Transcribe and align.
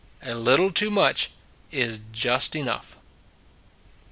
A 0.23 0.33
little 0.33 0.71
too 0.71 0.89
much 0.89 1.29
is 1.69 1.99
just 2.11 2.55
enough. 2.55 2.97